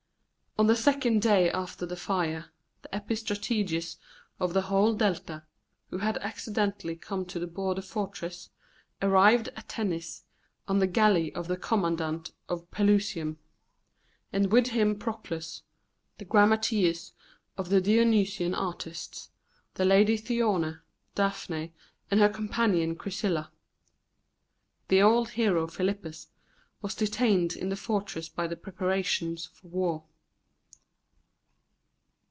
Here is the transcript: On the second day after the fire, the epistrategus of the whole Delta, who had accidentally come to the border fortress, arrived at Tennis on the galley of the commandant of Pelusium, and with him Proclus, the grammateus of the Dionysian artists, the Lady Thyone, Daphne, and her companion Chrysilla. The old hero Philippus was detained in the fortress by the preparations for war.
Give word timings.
On 0.59 0.67
the 0.67 0.75
second 0.75 1.21
day 1.21 1.49
after 1.49 1.85
the 1.85 1.95
fire, 1.95 2.47
the 2.81 2.89
epistrategus 2.93 3.95
of 4.37 4.53
the 4.53 4.63
whole 4.63 4.93
Delta, 4.93 5.43
who 5.89 5.99
had 5.99 6.17
accidentally 6.17 6.95
come 6.97 7.25
to 7.27 7.39
the 7.39 7.47
border 7.47 7.81
fortress, 7.81 8.49
arrived 9.01 9.47
at 9.55 9.69
Tennis 9.69 10.25
on 10.67 10.79
the 10.79 10.87
galley 10.87 11.33
of 11.35 11.47
the 11.47 11.55
commandant 11.55 12.33
of 12.49 12.69
Pelusium, 12.69 13.37
and 14.33 14.51
with 14.51 14.67
him 14.67 14.99
Proclus, 14.99 15.63
the 16.17 16.25
grammateus 16.25 17.13
of 17.57 17.69
the 17.69 17.79
Dionysian 17.79 18.53
artists, 18.53 19.29
the 19.75 19.85
Lady 19.85 20.17
Thyone, 20.17 20.81
Daphne, 21.15 21.73
and 22.11 22.19
her 22.19 22.29
companion 22.29 22.97
Chrysilla. 22.97 23.49
The 24.89 25.01
old 25.01 25.29
hero 25.29 25.65
Philippus 25.67 26.27
was 26.81 26.93
detained 26.93 27.53
in 27.55 27.69
the 27.69 27.77
fortress 27.77 28.27
by 28.27 28.47
the 28.47 28.57
preparations 28.57 29.45
for 29.45 29.67
war. 29.69 30.03